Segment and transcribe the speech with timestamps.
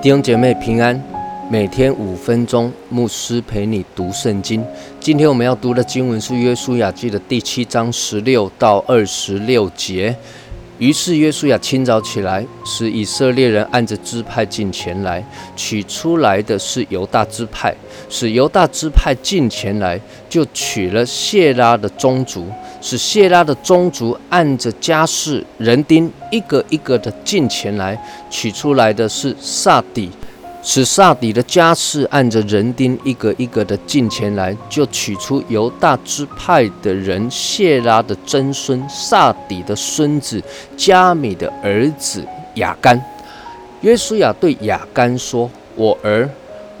[0.00, 1.02] 弟兄姐妹平安，
[1.50, 4.64] 每天五分钟，牧师陪你读圣经。
[5.00, 10.14] 今天我们要读的经文是约书亚记的第七章十六到二十六节。
[10.78, 15.24] 于是约书亚清早起来，使以色列人按着支派进前来，
[15.56, 17.74] 取出来的是犹大支派，
[18.08, 22.46] 使犹大支派进前来，就取了谢拉的宗族，
[22.80, 28.00] 使谢拉的宗族按着家世人丁一个一个的进前来，
[28.30, 30.08] 取出来的是萨底。
[30.70, 40.42] 使萨底的家世按着人丁一个一个的进前来，就取出犹大支派的人谢拉的曾孙萨底的孙子
[40.76, 42.22] 加米的儿子
[42.56, 43.02] 雅干。
[43.80, 46.28] 约书亚对雅干说：“我儿，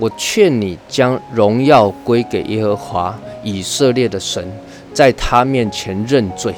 [0.00, 4.44] 我劝你将荣耀归给耶和华以色列的神，
[4.92, 6.52] 在他面前认罪，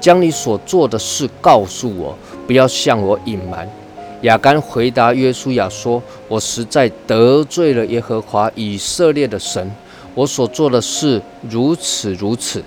[0.00, 2.16] 将你所做的事告诉我，
[2.46, 3.68] 不要向我隐瞒。”
[4.22, 9.70] 亚干回答约书亚说：“我实在得罪了耶和华以色列的神，
[10.14, 12.62] 我所做的事如此如此。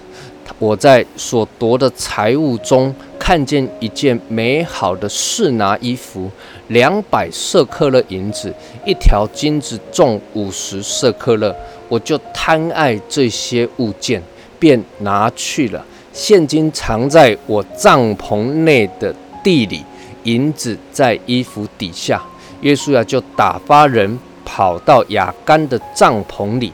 [0.57, 6.29] 我在所夺的财物中看见一件美好的士拿衣服，
[6.69, 8.51] 两百色克勒银子，
[8.83, 11.55] 一条金子重五十色克勒，
[11.87, 14.19] 我就贪爱这些物件，
[14.57, 15.85] 便拿去了。
[16.11, 19.83] 现金藏在我帐篷内的地里。”
[20.23, 22.21] 银子在衣服底下，
[22.61, 26.71] 约书亚就打发人跑到雅干的帐篷里，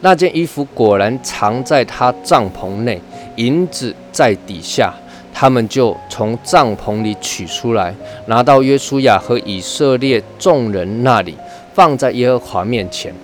[0.00, 3.00] 那件衣服果然藏在他帐篷内，
[3.36, 4.92] 银子在底下，
[5.32, 7.94] 他们就从帐篷里取出来，
[8.26, 11.36] 拿到约书亚和以色列众人那里，
[11.74, 13.14] 放在耶和华面前。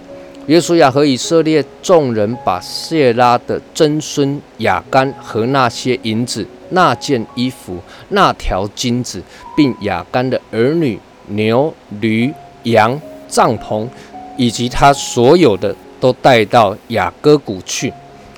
[0.46, 6.46] 约书亚和以色列众人把谢拉的曾孙雅干和那些银子。
[6.70, 7.78] 那件衣服、
[8.10, 9.22] 那条金子，
[9.56, 12.32] 并雅干的儿女、牛、驴、
[12.64, 13.86] 羊、帐篷，
[14.36, 17.92] 以及他所有的，都带到雅各谷去。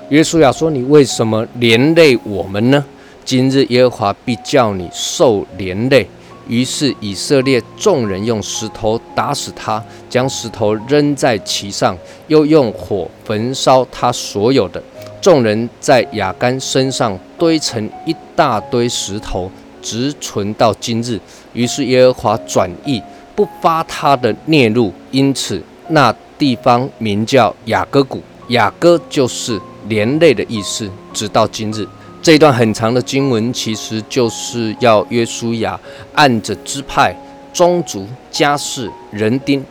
[0.08, 2.84] 约书亚说：“你为什么连累我们呢？
[3.24, 6.06] 今日耶和华必叫你受连累。”
[6.48, 11.96] 于是以色列众人用石头打死他，将石头扔在其上，
[12.26, 14.82] 又用火焚烧他所有的。
[15.20, 19.50] 众人在雅干身上堆成一大堆石头，
[19.82, 21.20] 直存到今日。
[21.52, 23.02] 于是耶和华转意，
[23.34, 28.22] 不发他的孽怒，因此那地方名叫雅各谷。
[28.48, 30.90] 雅各就是连累的意思。
[31.12, 31.86] 直到今日，
[32.22, 35.78] 这一段很长的经文，其实就是要约书亚
[36.14, 37.14] 按着支派、
[37.52, 39.62] 宗族、家世、人丁，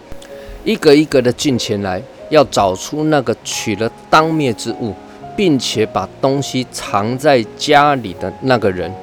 [0.63, 4.93] 一个一个的进前来，要找出那个取了当灭之物。
[5.39, 8.93] 并且把东西藏在家里的那个人，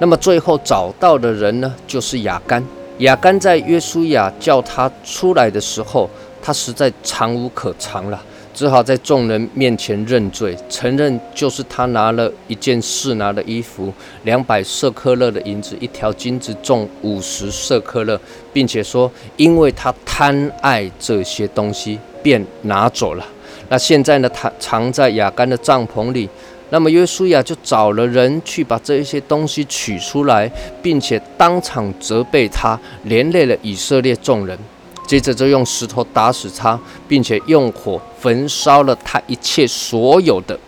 [0.00, 2.60] 那么最后找到的人呢，就是雅干。
[2.98, 6.10] 雅干在约书亚叫他出来的时候，
[6.42, 8.20] 他实在藏无可藏了，
[8.52, 13.94] 只好在众人面前认罪，承认就是他拿了一件事拿的衣服，
[14.24, 18.20] 两百色克勒的银子，一条金子重五十色克勒，
[18.52, 23.24] 并且说，因为他贪爱这些东西，便拿走了。
[23.68, 24.28] 那现在呢？
[24.28, 26.28] 他藏在雅干的帐篷里。
[26.70, 30.50] 那么约书亚就找了人去把这一些东西取出来，
[30.82, 34.58] 并且当场责备他，连累了以色列众人。
[35.06, 40.58] 接着就用石头打死他，并且用火焚烧了他一切所有的。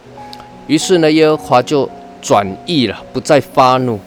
[0.67, 1.89] 于是呢，耶和华就
[2.21, 3.99] 转意了，不再发怒。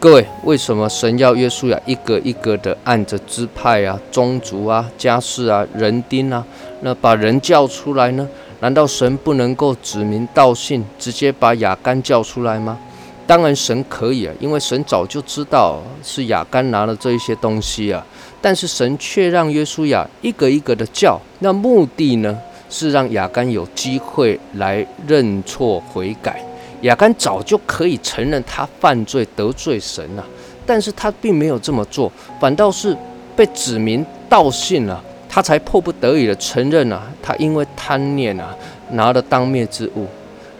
[0.00, 6.44] 各位，为什么神要约书亚一个一个的按着支派啊、宗族啊、家世啊、人丁啊？
[6.82, 8.28] 那把人叫出来呢？
[8.60, 12.78] 难道神不能够指名道姓，直接把雅干叫出来吗？
[13.26, 18.06] 当然神可以啊，因为神早就知道是雅干拿了这一些东西啊。
[18.40, 22.38] 但是神却让约书亚一个一个的叫，那目的呢，
[22.70, 26.40] 是让雅干有机会来认错悔改。
[26.82, 30.24] 雅干早就可以承认他犯罪得罪神了，
[30.64, 32.96] 但是他并没有这么做，反倒是
[33.34, 35.02] 被指名道姓了。
[35.28, 38.56] 他才迫不得已的承认啊，他因为贪念啊，
[38.92, 40.06] 拿了当灭之物。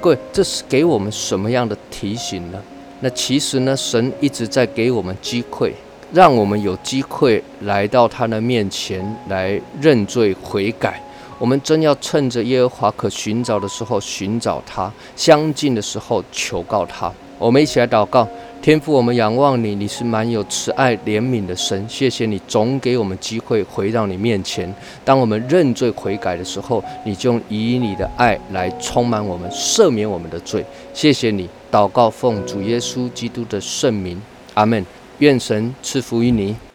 [0.01, 2.59] 各位，这是给我们什么样的提醒呢？
[3.01, 5.75] 那其实呢，神一直在给我们机会，
[6.13, 11.03] 让我们有机会来到他的面前来认罪悔改。
[11.39, 17.13] 我们真要趁着耶和华可寻找的时候寻找他，相近的时候求告他。
[17.39, 18.27] 我们一起来祷告。
[18.61, 21.89] 天父，我们仰望你，你是满有慈爱怜悯的神。
[21.89, 24.75] 谢谢你总给我们机会回到你面前。
[25.05, 30.65] 当我们认罪悔改的时候，你就以你的爱来充满我们，赦免我们的罪。
[30.93, 34.21] 谢谢你，祷告奉主耶稣基督的圣名，
[34.55, 34.85] 阿门。
[35.19, 36.68] 愿神赐福于你。